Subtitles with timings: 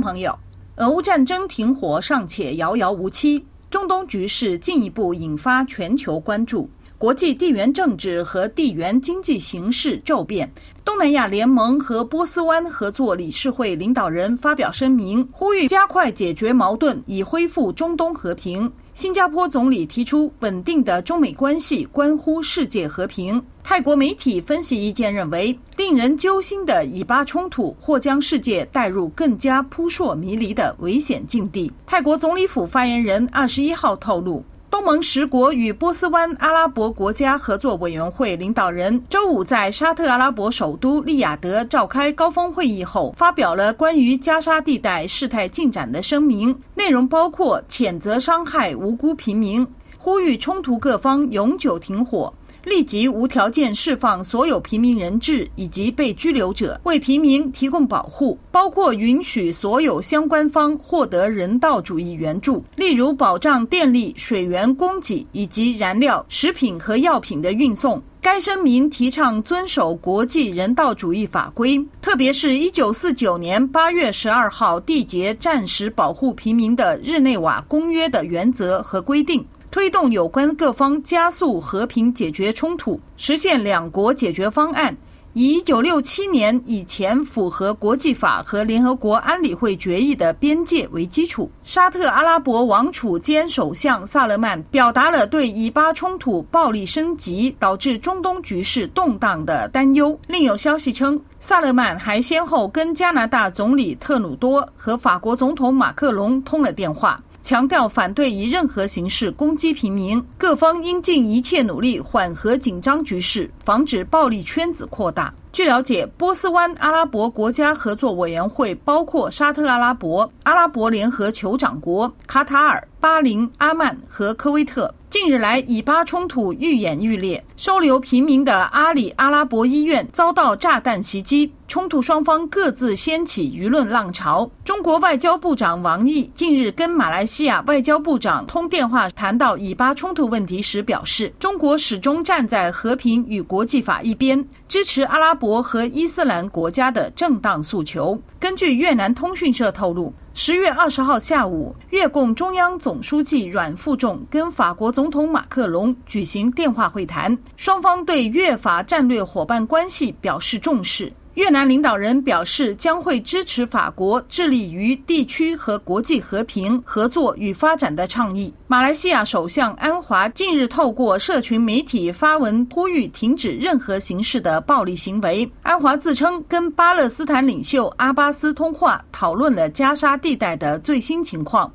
[0.00, 0.38] 朋友，
[0.76, 6.70] 俄乌战争停火尚且遥遥无期，中东局势进一步引发全球关注。
[7.00, 10.52] 国际地缘政治和地缘经济形势骤变，
[10.84, 18.70] 东南亚联盟和波斯湾合作理事会领导人发表声明，呼吁加快解决矛盾，以恢复中东和平。
[18.92, 23.42] 新加坡总理提出，稳定的中美关系关乎世界和平。
[23.64, 31.72] 泰国媒体分析意见认为，令人揪心的以巴冲突或将世界带入更加扑朔迷离的危险境地。
[31.86, 34.44] 泰国总理府发言人二十一号透露。
[34.70, 49.66] 东盟十国与波斯湾阿拉伯国家合作委员会领导人周五在沙特阿拉伯首都利雅得召开高峰会议后，发表了关于加沙地带事态进展的声明，内容包括谴责伤害无辜平民，
[49.98, 52.32] 呼吁冲突各方永久停火。
[52.64, 68.02] 立即无条件释放所有平民人质以及被拘留者，为平民提供保护，包括允许所有相关方获得人道主义援助，例如保障电力、水源供给以及燃料、食品和药品的运送。
[68.22, 79.42] 该声明提倡遵守国际人道主义法规，特别是一九四九年八月十二号缔结暂时保护平民的日内瓦公约的原则和规定。
[79.70, 84.96] 推动有关各方加速和平解决冲突，实现两国解决方案，
[85.32, 91.48] 以一九六七年以前符合国际法和联合国安理会决议的边界为基础。
[91.62, 100.18] 沙特阿拉伯王储兼首相萨勒曼表达了对以巴冲突暴力升级导致中东局势动荡的担忧。
[100.26, 107.22] 另有消息称，萨勒曼还先后跟加拿大总理特鲁多和法国总统马克龙通了电话。
[107.42, 115.32] 强调反对以任何形式攻击平民，各方应尽一切努力缓和紧张局势，防止暴力圈子扩大。
[115.52, 124.94] 据了解，波斯湾阿拉伯国家合作委员会包括沙特阿拉伯、阿拉伯联合酋长国、卡塔尔、巴林、阿曼和科威特。
[125.10, 131.52] 近日来，以巴冲突愈演愈烈，收留平民的阿里阿拉伯医院遭到炸弹袭击。
[131.66, 134.48] 冲突双方各自掀起舆论浪潮。
[134.64, 148.20] 中国外交部长王毅近日跟马来西亚外交部长通电话，谈到以巴冲突问题时表示，中国始终站在和平与国际法一边，支持阿拉伯和伊斯兰国家的正当诉求。
[148.38, 161.12] 根据越南通讯社透露，十月二十号下午，越共中央总书记阮富仲跟法国总统马克龙举行电话会谈，双方对越法战略伙伴关系表示重视。
[161.34, 168.52] 越南领导人表示，将会支持法国致力于地区和国际和平、合作与发展的倡议。
[168.66, 175.50] 马来西亚首相安华近日透过社群媒体发文呼吁停止任何形式的暴力行为。
[175.62, 181.72] 安华自称跟巴勒斯坦领袖阿巴斯通话，讨论了加沙地带的最新情况。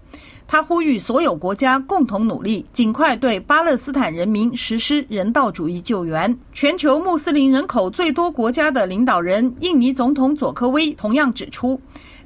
[0.47, 6.37] 他呼吁所有国家共同努力，尽快对巴勒斯坦人民实施人道主义救援。
[6.53, 11.79] 全球穆斯林人口最多国家的领导人印尼总统佐科威同样指出，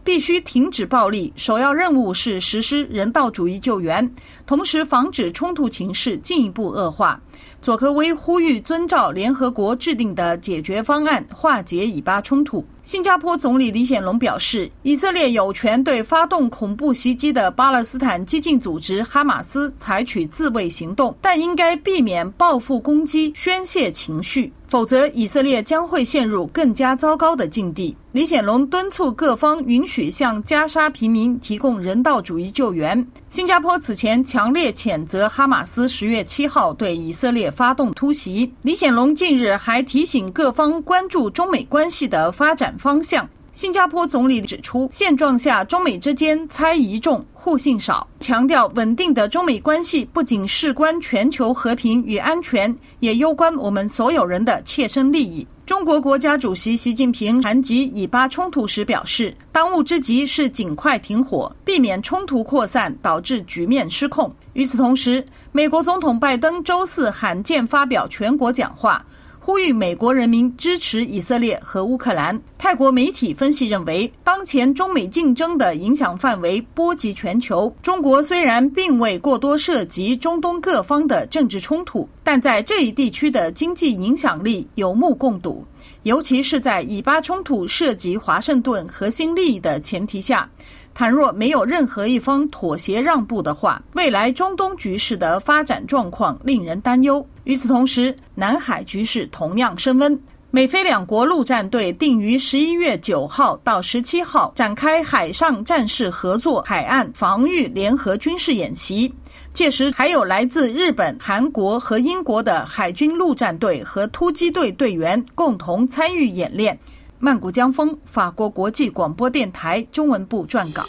[0.04, 4.12] 必须停止暴力，首要任务是实施人道主义救援，
[4.46, 7.22] 同时防止冲突情势进一步恶化。
[7.62, 12.66] 佐科威呼吁遵照联合国制定的解决方案，化解以巴冲突。
[12.84, 27.98] 新加坡总理李显龙表示，以色列有权对发动恐怖袭击的巴勒斯坦激进组织哈马斯采取自卫行动，但应该避免报复攻击、宣泄情绪，否则以色列将会陷入更加糟糕的境地。
[28.12, 33.06] 李显龙敦促各方允许向加沙平民提供人道主义救援。
[33.30, 38.54] 新加坡此前强烈谴责哈马斯十月七号对以色列发动突袭。
[38.62, 43.28] 李显龙近日还提醒各方关注中美关系的发展方向。
[43.60, 55.46] 新加坡总理指出，现状下中美之间猜疑重、互信少，强调稳定的中美关系不仅事关全球和平与安全，也攸关我们所有人的切身利益。
[55.66, 64.34] 中国国家主席习近平谈及以巴冲突时表示，当务之急是尽快停火，避免冲突扩散导致局面失控。
[64.54, 69.06] 与此同时，美国总统拜登周四罕见发表全国讲话。
[69.40, 72.40] 呼吁美国人民支持以色列和乌克兰。
[72.58, 77.74] 泰国媒体分析认为，当前中美竞争的影响范围波及全球。
[77.82, 85.66] 中国虽然并未过多涉及中东各方的政治冲突，但在这一地区的经济影响力有目共睹。
[86.04, 90.50] 尤其是在以巴冲突涉及华盛顿核心利益的前提下，
[90.94, 97.26] 倘若没有任何一方妥协让步的话，未来中东局势的发展状况令人担忧。
[97.46, 100.20] 与此同时，南海局势同样升温。
[100.52, 109.14] 美菲两国陆战队定于十一月九号到十七号展开海上战事合作海岸防御联合军事演习，
[109.54, 116.78] 届时还有来自日本、韩国和英国的海军陆战队和突击队队员共同参与演练。
[117.22, 120.84] 曼谷江峰，法国国际广播电台中文部撰稿。